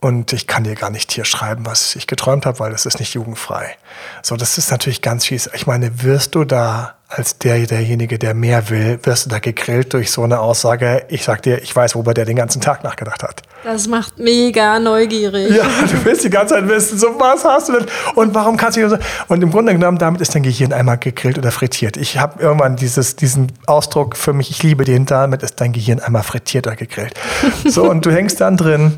[0.02, 3.00] und ich kann dir gar nicht hier schreiben, was ich geträumt habe, weil das ist
[3.00, 3.76] nicht jugendfrei.
[4.24, 5.50] So, das ist natürlich ganz fies.
[5.54, 9.94] Ich meine, wirst du da als der, derjenige, der mehr will, wirst du da gegrillt
[9.94, 13.24] durch so eine Aussage, ich sag dir, ich weiß, worüber der den ganzen Tag nachgedacht
[13.24, 13.42] hat.
[13.64, 15.56] Das macht mega neugierig.
[15.56, 18.78] Ja, du willst die ganze Zeit wissen, so was hast du denn und warum kannst
[18.78, 21.98] du so und im Grunde genommen damit ist dein Gehirn einmal gegrillt oder frittiert.
[21.98, 26.00] Ich habe irgendwann dieses diesen Ausdruck für mich, ich liebe den damit ist dein Gehirn
[26.00, 27.14] einmal frittiert oder gegrillt.
[27.66, 28.98] So und du hängst dann drin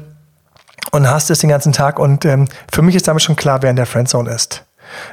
[0.91, 3.69] und hast es den ganzen Tag und ähm, für mich ist damit schon klar, wer
[3.69, 4.63] in der Friendzone ist.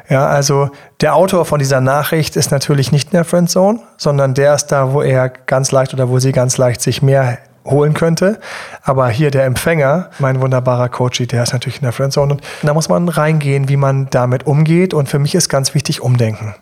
[0.08, 4.54] Ja, also der Autor von dieser Nachricht ist natürlich nicht in der Friendzone, sondern der
[4.54, 8.38] ist da, wo er ganz leicht oder wo sie ganz leicht sich mehr holen könnte.
[8.82, 12.34] Aber hier der Empfänger, mein wunderbarer Coach, der ist natürlich in der Friendzone.
[12.34, 14.94] Und da muss man reingehen, wie man damit umgeht.
[14.94, 16.54] Und für mich ist ganz wichtig Umdenken.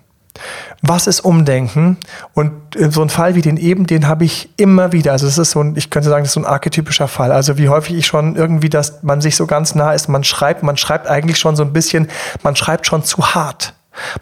[0.82, 1.96] Was ist Umdenken?
[2.34, 5.12] Und so ein Fall wie den eben, den habe ich immer wieder.
[5.12, 7.32] Also es ist so ein, ich könnte sagen, das ist so ein archetypischer Fall.
[7.32, 10.62] Also wie häufig ich schon irgendwie, dass man sich so ganz nah ist, man schreibt,
[10.62, 12.08] man schreibt eigentlich schon so ein bisschen,
[12.42, 13.74] man schreibt schon zu hart.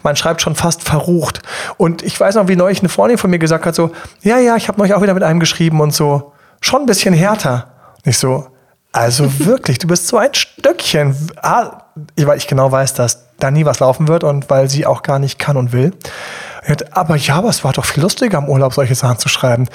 [0.03, 1.41] Man schreibt schon fast verrucht.
[1.75, 4.55] Und ich weiß noch, wie neulich eine Freundin von mir gesagt hat, so, ja, ja,
[4.55, 6.31] ich habe neulich auch wieder mit einem geschrieben und so,
[6.65, 7.67] schon ein bisschen härter.
[8.03, 8.47] Nicht so,
[8.91, 11.15] also wirklich, du bist so ein Stöckchen.
[11.41, 11.83] Ah,
[12.17, 15.19] weil ich genau weiß, dass da nie was laufen wird und weil sie auch gar
[15.19, 15.93] nicht kann und will.
[16.91, 19.67] Aber ja, aber es war doch viel lustiger im Urlaub, solche Sachen zu schreiben.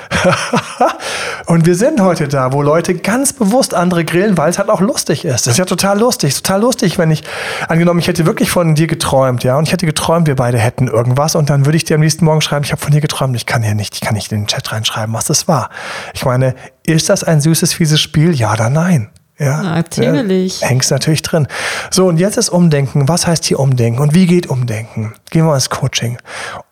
[1.47, 4.81] und wir sind heute da, wo Leute ganz bewusst andere grillen, weil es halt auch
[4.81, 5.47] lustig ist.
[5.47, 7.23] Das ist ja total lustig, total lustig, wenn ich,
[7.69, 10.89] angenommen, ich hätte wirklich von dir geträumt, ja, und ich hätte geträumt, wir beide hätten
[10.89, 13.37] irgendwas und dann würde ich dir am nächsten Morgen schreiben, ich habe von dir geträumt,
[13.37, 15.71] ich kann hier nicht, ich kann nicht in den Chat reinschreiben, was das war.
[16.15, 18.35] Ich meine, ist das ein süßes, fieses Spiel?
[18.35, 19.11] Ja oder nein?
[19.41, 20.61] Ja, natürlich.
[20.61, 21.49] Ja, hängst natürlich drin.
[21.91, 23.09] So, und jetzt ist Umdenken.
[23.09, 24.03] Was heißt hier Umdenken?
[24.03, 25.15] Und wie geht Umdenken?
[25.31, 26.19] Gehen wir ins Coaching.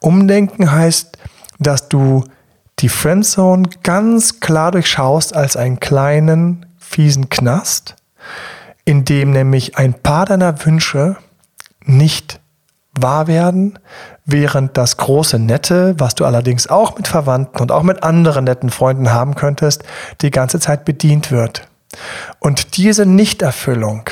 [0.00, 1.16] Umdenken heißt,
[1.58, 2.24] dass du
[2.80, 7.96] die Friendzone ganz klar durchschaust als einen kleinen, fiesen Knast,
[8.84, 11.16] in dem nämlich ein paar deiner Wünsche
[11.86, 12.38] nicht
[12.92, 13.78] wahr werden,
[14.26, 18.68] während das große Nette, was du allerdings auch mit Verwandten und auch mit anderen netten
[18.68, 19.84] Freunden haben könntest,
[20.20, 21.66] die ganze Zeit bedient wird.
[22.38, 24.10] Und diese Nichterfüllung,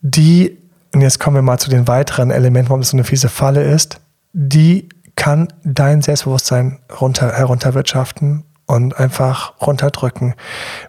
[0.00, 0.58] die,
[0.92, 3.62] und jetzt kommen wir mal zu den weiteren Elementen, warum das so eine fiese Falle
[3.62, 4.00] ist,
[4.32, 10.34] die kann dein Selbstbewusstsein runter, herunterwirtschaften und einfach runterdrücken.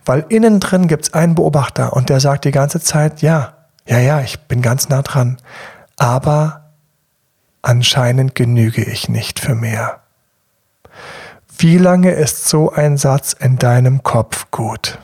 [0.06, 3.54] Weil innen drin gibt es einen Beobachter und der sagt die ganze Zeit, ja,
[3.88, 5.38] ja, ja, ich bin ganz nah dran.
[5.98, 6.72] Aber
[7.62, 10.02] anscheinend genüge ich nicht für mehr.
[11.58, 15.00] Wie lange ist so ein Satz in deinem Kopf gut?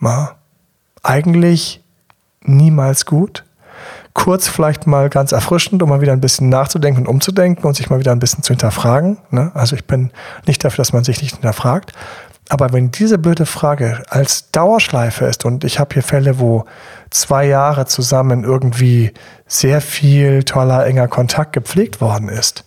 [0.00, 0.36] Na,
[1.02, 1.82] eigentlich
[2.42, 3.44] niemals gut.
[4.14, 7.88] Kurz vielleicht mal ganz erfrischend, um mal wieder ein bisschen nachzudenken und umzudenken und sich
[7.88, 9.18] mal wieder ein bisschen zu hinterfragen.
[9.30, 9.52] Ne?
[9.54, 10.10] Also ich bin
[10.46, 11.92] nicht dafür, dass man sich nicht hinterfragt.
[12.48, 16.64] Aber wenn diese blöde Frage als Dauerschleife ist und ich habe hier Fälle, wo
[17.10, 19.12] zwei Jahre zusammen irgendwie
[19.46, 22.64] sehr viel toller, enger Kontakt gepflegt worden ist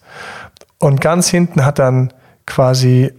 [0.77, 2.13] und ganz hinten hat dann
[2.45, 3.11] quasi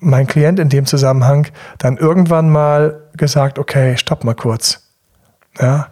[0.00, 1.46] mein Klient in dem Zusammenhang
[1.78, 4.82] dann irgendwann mal gesagt, okay, stopp mal kurz.
[5.60, 5.88] Ja,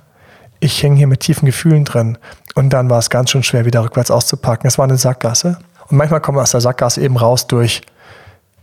[0.59, 2.19] ich hänge hier mit tiefen Gefühlen drin.
[2.57, 4.67] Und dann war es ganz schön schwer, wieder rückwärts auszupacken.
[4.67, 5.59] Es war eine Sackgasse.
[5.89, 7.83] Und manchmal kommt man aus der Sackgasse eben raus durch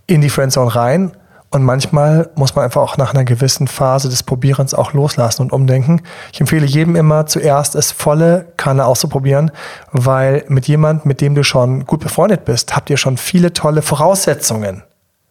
[0.08, 1.12] in die Friendzone rein.
[1.52, 5.54] Und manchmal muss man einfach auch nach einer gewissen Phase des Probierens auch loslassen und
[5.54, 6.02] umdenken.
[6.34, 9.52] Ich empfehle jedem immer zuerst es volle Kanne auszuprobieren,
[9.92, 13.82] weil mit jemand, mit dem du schon gut befreundet bist, habt ihr schon viele tolle
[13.82, 14.84] Voraussetzungen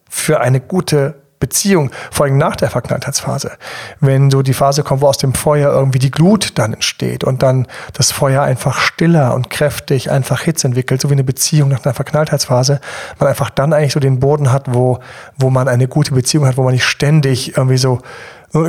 [0.09, 3.51] für eine gute Beziehung, vor allem nach der Verknalltheitsphase.
[3.99, 7.43] Wenn so die Phase kommt, wo aus dem Feuer irgendwie die Glut dann entsteht und
[7.43, 11.85] dann das Feuer einfach stiller und kräftig einfach Hitze entwickelt, so wie eine Beziehung nach
[11.85, 12.81] einer Verknalltheitsphase,
[13.19, 14.99] man einfach dann eigentlich so den Boden hat, wo,
[15.37, 18.01] wo man eine gute Beziehung hat, wo man nicht ständig irgendwie so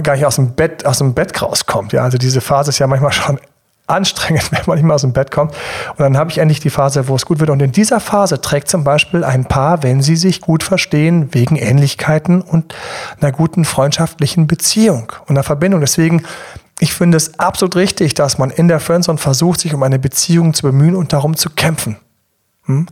[0.02, 1.92] gar nicht aus dem Bett, aus dem Bett rauskommt.
[1.92, 3.38] Ja, also diese Phase ist ja manchmal schon
[3.86, 5.52] anstrengend, wenn man nicht mehr aus dem Bett kommt.
[5.90, 7.50] Und dann habe ich endlich die Phase, wo es gut wird.
[7.50, 11.56] Und in dieser Phase trägt zum Beispiel ein Paar, wenn sie sich gut verstehen, wegen
[11.56, 12.74] Ähnlichkeiten und
[13.20, 15.80] einer guten freundschaftlichen Beziehung und einer Verbindung.
[15.80, 16.24] Deswegen,
[16.78, 20.54] ich finde es absolut richtig, dass man in der Friendzone versucht, sich um eine Beziehung
[20.54, 21.96] zu bemühen und darum zu kämpfen.
[22.64, 22.86] Hm?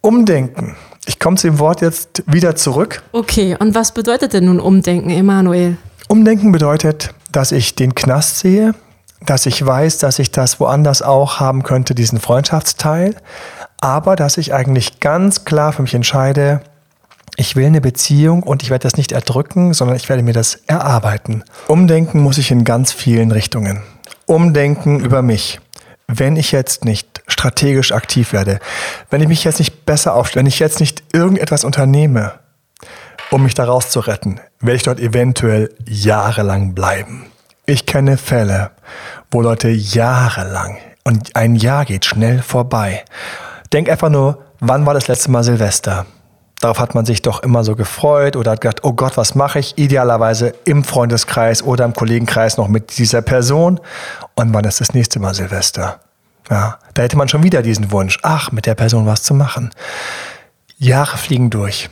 [0.00, 0.76] Umdenken.
[1.06, 3.02] Ich komme zu dem Wort jetzt wieder zurück.
[3.12, 5.78] Okay, und was bedeutet denn nun Umdenken, Emanuel?
[6.06, 8.74] Umdenken bedeutet, dass ich den Knast sehe,
[9.28, 13.14] dass ich weiß, dass ich das woanders auch haben könnte, diesen Freundschaftsteil,
[13.80, 16.62] aber dass ich eigentlich ganz klar für mich entscheide,
[17.36, 20.54] ich will eine Beziehung und ich werde das nicht erdrücken, sondern ich werde mir das
[20.66, 21.44] erarbeiten.
[21.68, 23.82] Umdenken muss ich in ganz vielen Richtungen.
[24.26, 25.60] Umdenken über mich.
[26.06, 28.60] Wenn ich jetzt nicht strategisch aktiv werde,
[29.10, 32.32] wenn ich mich jetzt nicht besser aufstelle, wenn ich jetzt nicht irgendetwas unternehme,
[33.30, 37.26] um mich daraus zu retten, werde ich dort eventuell jahrelang bleiben.
[37.70, 38.70] Ich kenne Fälle,
[39.30, 43.04] wo Leute jahrelang und ein Jahr geht schnell vorbei.
[43.74, 46.06] Denk einfach nur, wann war das letzte Mal Silvester?
[46.60, 49.58] Darauf hat man sich doch immer so gefreut oder hat gedacht, oh Gott, was mache
[49.58, 49.76] ich?
[49.76, 53.80] Idealerweise im Freundeskreis oder im Kollegenkreis noch mit dieser Person.
[54.34, 56.00] Und wann ist das nächste Mal Silvester?
[56.48, 59.72] Ja, da hätte man schon wieder diesen Wunsch, ach, mit der Person was zu machen.
[60.78, 61.90] Jahre fliegen durch.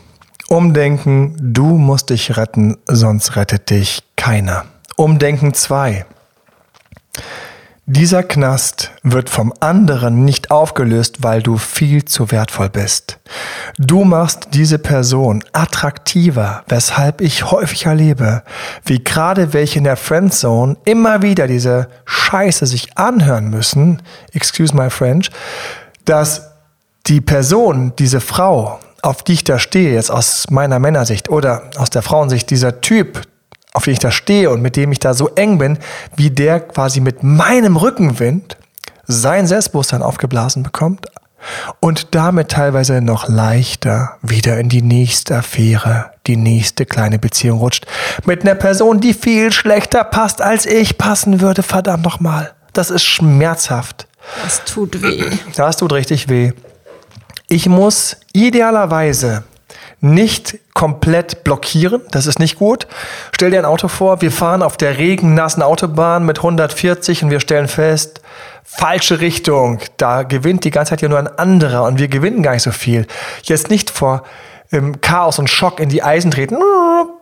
[0.48, 4.64] Umdenken, du musst dich retten, sonst rettet dich keiner.
[4.98, 6.06] Umdenken 2.
[7.84, 13.18] Dieser Knast wird vom anderen nicht aufgelöst, weil du viel zu wertvoll bist.
[13.76, 18.42] Du machst diese Person attraktiver, weshalb ich häufig erlebe,
[18.86, 24.00] wie gerade welche in der Friendzone immer wieder diese Scheiße sich anhören müssen,
[24.32, 25.30] excuse my French,
[26.06, 26.52] dass
[27.06, 31.90] die Person, diese Frau, auf die ich da stehe, jetzt aus meiner Männersicht oder aus
[31.90, 33.20] der Frauensicht, dieser Typ,
[33.76, 35.78] auf den ich da stehe und mit dem ich da so eng bin,
[36.16, 38.56] wie der quasi mit meinem Rückenwind
[39.06, 41.06] sein Selbstbewusstsein aufgeblasen bekommt
[41.78, 47.86] und damit teilweise noch leichter wieder in die nächste Affäre, die nächste kleine Beziehung rutscht.
[48.24, 52.54] Mit einer Person, die viel schlechter passt, als ich passen würde, verdammt nochmal.
[52.72, 54.08] Das ist schmerzhaft.
[54.42, 55.24] Das tut weh.
[55.54, 56.52] Das tut richtig weh.
[57.48, 59.44] Ich muss idealerweise
[60.14, 62.02] nicht komplett blockieren.
[62.10, 62.86] Das ist nicht gut.
[63.34, 67.40] Stell dir ein Auto vor, wir fahren auf der regennassen Autobahn mit 140 und wir
[67.40, 68.20] stellen fest,
[68.64, 69.80] falsche Richtung.
[69.96, 72.72] Da gewinnt die ganze Zeit ja nur ein anderer und wir gewinnen gar nicht so
[72.72, 73.06] viel.
[73.42, 74.22] Jetzt nicht vor
[74.72, 76.56] ähm, Chaos und Schock in die Eisen treten.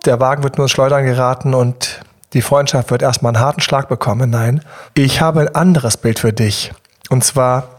[0.05, 2.01] Der Wagen wird nur ins Schleudern geraten und
[2.33, 4.31] die Freundschaft wird erstmal einen harten Schlag bekommen.
[4.31, 4.63] Nein,
[4.95, 6.73] ich habe ein anderes Bild für dich.
[7.09, 7.79] Und zwar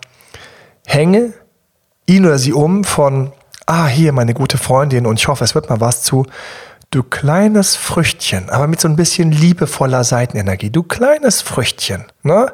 [0.85, 1.33] hänge
[2.05, 3.33] ihn oder sie um von
[3.65, 6.25] ah, hier meine gute Freundin und ich hoffe, es wird mal was zu.
[6.91, 10.69] Du kleines Früchtchen, aber mit so ein bisschen liebevoller Seitenenergie.
[10.69, 12.06] Du kleines Früchtchen.
[12.23, 12.54] Ne?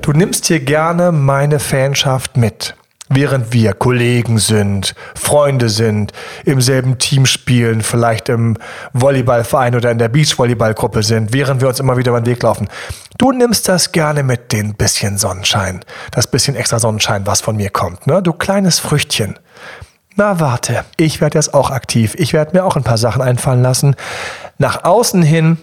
[0.00, 2.74] Du nimmst hier gerne meine Fanschaft mit.
[3.14, 6.12] Während wir Kollegen sind, Freunde sind,
[6.46, 8.56] im selben Team spielen, vielleicht im
[8.94, 12.68] Volleyballverein oder in der Beachvolleyballgruppe sind, während wir uns immer wieder über den Weg laufen.
[13.18, 17.68] Du nimmst das gerne mit, den bisschen Sonnenschein, das bisschen extra Sonnenschein, was von mir
[17.68, 18.06] kommt.
[18.06, 18.22] Ne?
[18.22, 19.38] Du kleines Früchtchen.
[20.16, 22.14] Na warte, ich werde jetzt auch aktiv.
[22.18, 23.96] Ich werde mir auch ein paar Sachen einfallen lassen.
[24.58, 25.58] Nach außen hin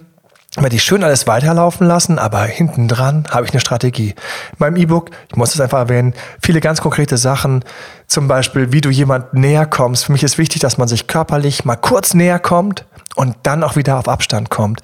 [0.56, 4.10] werde ich schön alles weiterlaufen lassen, aber hinten dran habe ich eine Strategie.
[4.10, 7.64] In meinem E-Book, ich muss das einfach erwähnen, viele ganz konkrete Sachen,
[8.08, 10.06] zum Beispiel, wie du jemand näher kommst.
[10.06, 12.86] Für mich ist wichtig, dass man sich körperlich mal kurz näher kommt
[13.16, 14.82] und dann auch wieder auf Abstand kommt.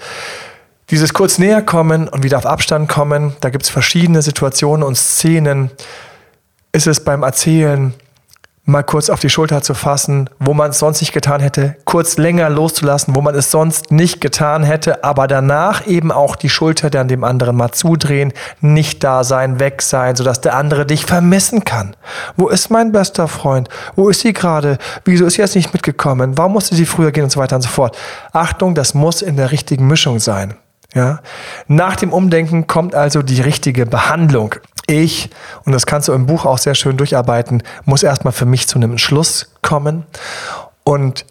[0.92, 4.96] Dieses kurz näher kommen und wieder auf Abstand kommen, da gibt es verschiedene Situationen und
[4.96, 5.72] Szenen.
[6.72, 7.96] Ist es beim Erzählen
[8.66, 12.18] mal kurz auf die Schulter zu fassen, wo man es sonst nicht getan hätte, kurz
[12.18, 16.90] länger loszulassen, wo man es sonst nicht getan hätte, aber danach eben auch die Schulter
[16.90, 21.64] dann dem anderen mal zudrehen, nicht da sein, weg sein, sodass der andere dich vermissen
[21.64, 21.96] kann.
[22.36, 23.70] Wo ist mein bester Freund?
[23.96, 24.80] Wo ist sie gerade?
[25.06, 26.38] Wieso ist sie jetzt nicht mitgekommen?
[26.38, 27.98] Warum musste sie früher gehen und so weiter und so fort?
[28.34, 30.56] Achtung, das muss in der richtigen Mischung sein.
[30.96, 31.20] Ja?
[31.68, 34.56] Nach dem Umdenken kommt also die richtige Behandlung.
[34.88, 35.30] Ich,
[35.66, 38.80] und das kannst du im Buch auch sehr schön durcharbeiten, muss erstmal für mich zu
[38.80, 40.06] einem Entschluss kommen.
[40.84, 41.26] Und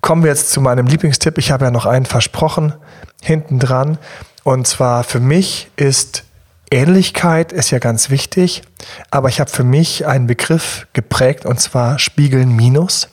[0.00, 1.38] kommen wir jetzt zu meinem Lieblingstipp.
[1.38, 2.74] Ich habe ja noch einen versprochen,
[3.22, 3.98] hinten dran.
[4.42, 6.24] Und zwar für mich ist
[6.70, 8.62] Ähnlichkeit ist ja ganz wichtig,
[9.10, 13.08] aber ich habe für mich einen Begriff geprägt und zwar Spiegeln Minus.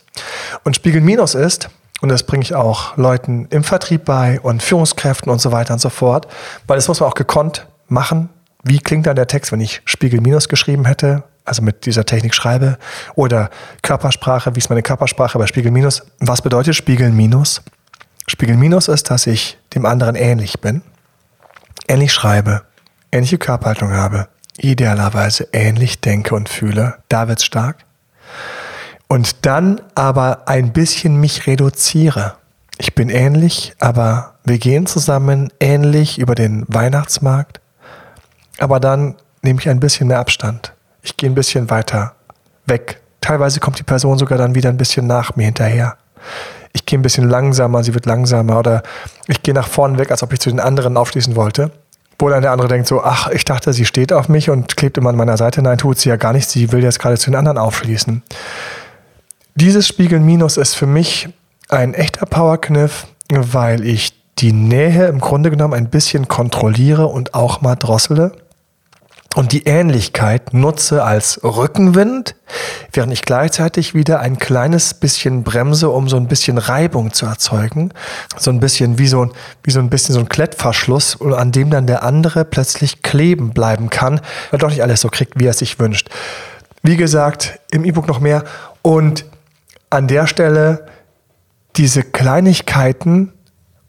[0.64, 1.70] Und Spiegeln Minus ist,
[2.02, 5.80] und das bringe ich auch Leuten im Vertrieb bei und Führungskräften und so weiter und
[5.80, 6.28] so fort,
[6.68, 8.30] weil das muss man auch gekonnt machen.
[8.64, 12.34] Wie klingt dann der Text, wenn ich Spiegel Minus geschrieben hätte, also mit dieser Technik
[12.34, 12.78] schreibe,
[13.14, 13.50] oder
[13.82, 16.04] Körpersprache, wie ist meine Körpersprache bei Spiegel Minus?
[16.20, 17.62] Was bedeutet Spiegel Minus?
[18.28, 20.82] Spiegel Minus ist, dass ich dem anderen ähnlich bin,
[21.88, 22.64] ähnlich schreibe,
[23.12, 24.28] ähnliche Körperhaltung habe,
[24.58, 26.96] idealerweise ähnlich denke und fühle.
[27.08, 27.86] Da wird's stark.
[29.08, 32.36] Und dann aber ein bisschen mich reduziere.
[32.78, 37.62] Ich bin ähnlich, aber wir gehen zusammen ähnlich über den Weihnachtsmarkt
[38.60, 40.74] aber dann nehme ich ein bisschen mehr Abstand.
[41.02, 42.14] Ich gehe ein bisschen weiter
[42.66, 43.02] weg.
[43.22, 45.98] Teilweise kommt die Person sogar dann wieder ein bisschen nach mir hinterher.
[46.74, 48.84] Ich gehe ein bisschen langsamer, sie wird langsamer oder
[49.28, 51.72] ich gehe nach vorne weg, als ob ich zu den anderen aufschließen wollte.
[52.18, 54.98] Wo dann der andere denkt so, ach, ich dachte, sie steht auf mich und klebt
[54.98, 55.62] immer an meiner Seite.
[55.62, 56.48] Nein, tut sie ja gar nicht.
[56.48, 58.24] Sie will jetzt gerade zu den anderen aufschließen.
[59.58, 61.30] Dieses Spiegeln Minus ist für mich
[61.70, 67.62] ein echter Powerkniff, weil ich die Nähe im Grunde genommen ein bisschen kontrolliere und auch
[67.62, 68.34] mal drossele
[69.34, 72.36] und die Ähnlichkeit nutze als Rückenwind,
[72.92, 77.94] während ich gleichzeitig wieder ein kleines bisschen bremse, um so ein bisschen Reibung zu erzeugen.
[78.38, 79.32] So ein bisschen wie so ein,
[79.64, 83.90] wie so ein bisschen so ein Klettverschluss, an dem dann der andere plötzlich kleben bleiben
[83.90, 84.20] kann,
[84.52, 86.10] weil doch nicht alles so kriegt, wie er es sich wünscht.
[86.84, 88.44] Wie gesagt, im E-Book noch mehr.
[88.82, 89.24] Und
[89.90, 90.86] an der Stelle,
[91.76, 93.34] diese Kleinigkeiten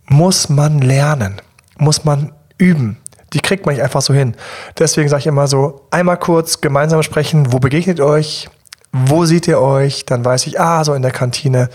[0.07, 1.41] muss man lernen,
[1.79, 2.99] muss man üben.
[3.33, 4.37] Die kriegt man nicht einfach so hin.
[4.79, 8.49] Deswegen sage ich immer so, einmal kurz gemeinsam sprechen, wo begegnet euch,
[8.93, 11.69] wo seht ihr euch, dann weiß ich, ah, so in der Kantine,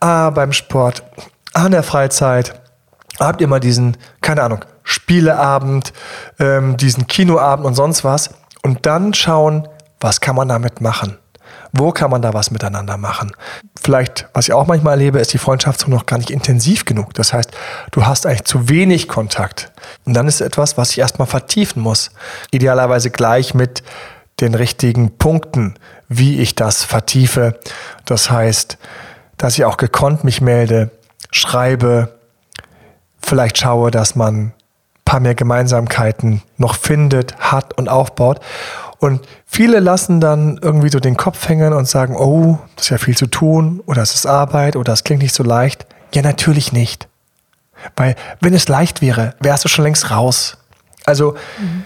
[0.00, 1.02] ah, beim Sport,
[1.54, 2.60] ah, in der Freizeit.
[3.18, 5.92] Habt ihr mal diesen, keine Ahnung, Spieleabend,
[6.38, 8.30] ähm, diesen Kinoabend und sonst was.
[8.62, 9.66] Und dann schauen,
[10.00, 11.18] was kann man damit machen?
[11.72, 13.32] Wo kann man da was miteinander machen?
[13.80, 17.14] Vielleicht, was ich auch manchmal erlebe, ist die Freundschaft noch gar nicht intensiv genug.
[17.14, 17.50] Das heißt,
[17.90, 19.70] du hast eigentlich zu wenig Kontakt.
[20.04, 22.10] Und dann ist es etwas, was ich erstmal vertiefen muss.
[22.50, 23.82] Idealerweise gleich mit
[24.40, 25.74] den richtigen Punkten,
[26.08, 27.58] wie ich das vertiefe.
[28.04, 28.78] Das heißt,
[29.36, 30.90] dass ich auch gekonnt mich melde,
[31.30, 32.14] schreibe,
[33.20, 34.52] vielleicht schaue, dass man ein
[35.04, 38.40] paar mehr Gemeinsamkeiten noch findet, hat und aufbaut.
[38.98, 42.98] Und viele lassen dann irgendwie so den Kopf hängen und sagen, oh, das ist ja
[42.98, 45.86] viel zu tun oder es ist Arbeit oder es klingt nicht so leicht.
[46.14, 47.08] Ja, natürlich nicht.
[47.96, 50.58] Weil wenn es leicht wäre, wärst du schon längst raus.
[51.04, 51.84] Also mhm.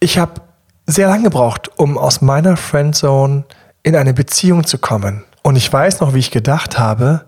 [0.00, 0.40] ich habe
[0.86, 3.44] sehr lange gebraucht, um aus meiner Friendzone
[3.84, 5.24] in eine Beziehung zu kommen.
[5.42, 7.24] Und ich weiß noch, wie ich gedacht habe,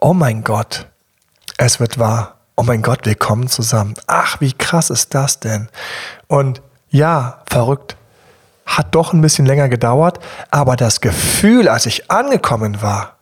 [0.00, 0.86] oh mein Gott,
[1.58, 2.36] es wird wahr.
[2.56, 3.94] Oh mein Gott, wir kommen zusammen.
[4.06, 5.68] Ach, wie krass ist das denn?
[6.28, 7.96] Und ja, verrückt
[8.76, 10.18] hat doch ein bisschen länger gedauert,
[10.50, 13.16] aber das Gefühl, als ich angekommen war,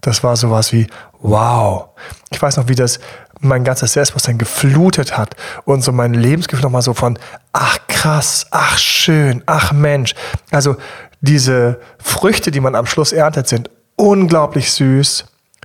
[0.00, 0.86] das war sowas wie,
[1.20, 1.88] wow.
[2.30, 3.00] Ich weiß noch, wie das
[3.40, 7.18] mein ganzes Selbstbewusstsein geflutet hat und so mein Lebensgefühl nochmal so von,
[7.52, 10.14] ach krass, ach schön, ach Mensch.
[10.50, 10.76] Also
[11.20, 15.24] diese Früchte, die man am Schluss erntet, sind unglaublich süß.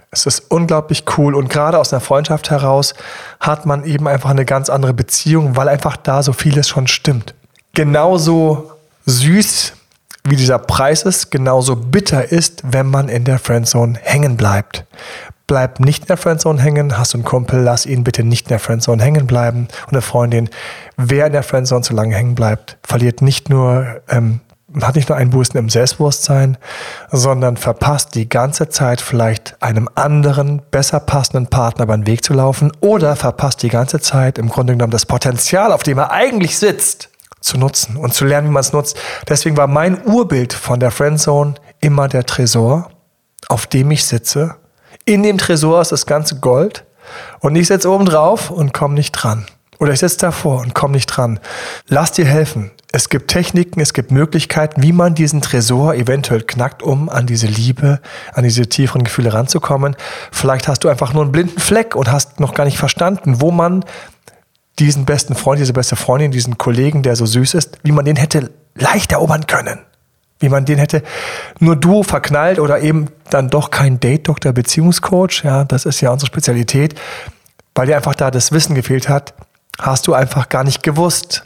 [0.09, 2.93] Es ist unglaublich cool und gerade aus einer Freundschaft heraus
[3.39, 7.35] hat man eben einfach eine ganz andere Beziehung, weil einfach da so vieles schon stimmt.
[7.73, 8.71] Genauso
[9.07, 9.73] süß
[10.29, 14.85] wie dieser Preis ist, genauso bitter ist, wenn man in der Friendzone hängen bleibt.
[15.47, 18.49] Bleib nicht in der Friendzone hängen, hast du einen Kumpel, lass ihn bitte nicht in
[18.49, 19.69] der Friendzone hängen bleiben.
[19.85, 20.49] Und eine Freundin,
[20.97, 24.41] wer in der Friendzone zu lange hängen bleibt, verliert nicht nur, ähm,
[24.81, 26.57] hat nicht nur Einbußen im Selbstbewusstsein,
[27.09, 32.73] sondern verpasst die ganze Zeit vielleicht einem anderen, besser passenden Partner beim Weg zu laufen
[32.81, 37.09] oder verpasst die ganze Zeit im Grunde genommen das Potenzial, auf dem er eigentlich sitzt,
[37.47, 38.97] zu nutzen und zu lernen, wie man es nutzt.
[39.27, 42.91] Deswegen war mein Urbild von der Friendzone immer der Tresor,
[43.47, 44.55] auf dem ich sitze.
[45.05, 46.85] In dem Tresor ist das ganze Gold
[47.39, 49.45] und ich sitze oben drauf und komme nicht dran.
[49.79, 51.39] Oder ich sitze davor und komme nicht dran.
[51.87, 52.71] Lass dir helfen.
[52.91, 57.45] Es gibt Techniken, es gibt Möglichkeiten, wie man diesen Tresor eventuell knackt, um an diese
[57.45, 57.99] Liebe,
[58.33, 59.95] an diese tieferen Gefühle ranzukommen.
[60.31, 63.51] Vielleicht hast du einfach nur einen blinden Fleck und hast noch gar nicht verstanden, wo
[63.51, 63.83] man
[64.79, 68.15] diesen besten Freund, diese beste Freundin, diesen Kollegen, der so süß ist, wie man den
[68.15, 69.79] hätte leicht erobern können.
[70.39, 71.01] Wie man den hätte
[71.59, 75.43] nur du verknallt oder eben dann doch kein Date-Doktor, Beziehungscoach.
[75.43, 76.93] Ja, das ist ja unsere Spezialität.
[77.73, 79.33] Weil dir einfach da das Wissen gefehlt hat,
[79.79, 81.45] hast du einfach gar nicht gewusst,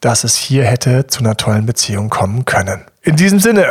[0.00, 2.82] dass es hier hätte zu einer tollen Beziehung kommen können.
[3.02, 3.66] In diesem Sinne,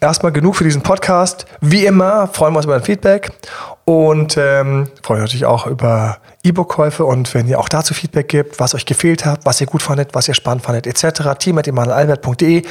[0.00, 1.46] erstmal genug für diesen Podcast.
[1.60, 3.30] Wie immer freuen wir uns über ein Feedback
[3.84, 8.60] und ähm, freue mich natürlich auch über E-Book-Käufe und wenn ihr auch dazu Feedback gibt,
[8.60, 11.36] was euch gefehlt hat, was ihr gut fandet, was ihr spannend fandet, etc.
[11.38, 12.62] team.emanuelalbert.de.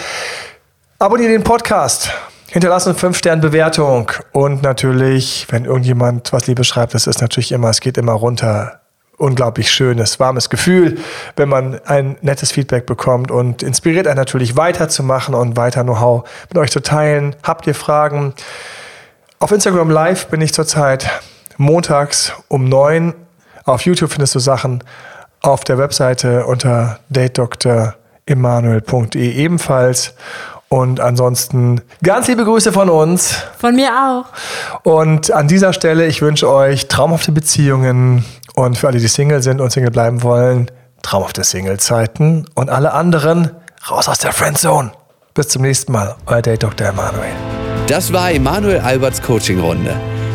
[1.00, 2.12] Abonniert den Podcast,
[2.50, 7.82] hinterlasst eine 5-Sterne-Bewertung und natürlich, wenn irgendjemand was Liebes schreibt, das ist natürlich immer, es
[7.82, 8.85] geht immer runter.
[9.18, 10.98] Unglaublich schönes, warmes Gefühl,
[11.38, 16.58] wenn man ein nettes Feedback bekommt und inspiriert einen natürlich weiterzumachen und weiter Know-how mit
[16.58, 17.36] euch zu teilen.
[17.42, 18.34] Habt ihr Fragen?
[19.40, 21.10] Auf Instagram Live bin ich zurzeit
[21.58, 23.14] montags um 9.
[23.64, 24.84] Auf YouTube findest du Sachen.
[25.42, 30.16] Auf der Webseite unter datedoktoremanuel.de ebenfalls.
[30.70, 33.36] Und ansonsten ganz liebe Grüße von uns.
[33.58, 34.26] Von mir auch.
[34.84, 38.26] Und an dieser Stelle, ich wünsche euch traumhafte Beziehungen
[38.56, 43.52] und für alle, die Single sind und Single bleiben wollen, traumhafte Single-Zeiten und alle anderen
[43.90, 44.92] raus aus der Friendzone.
[45.34, 46.88] Bis zum nächsten Mal, euer Date Dr.
[46.88, 47.34] Emanuel.
[47.88, 49.96] Das war Emanuel Alberts Coaching-Runde.